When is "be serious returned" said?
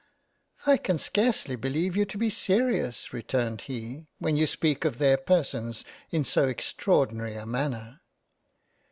2.17-3.61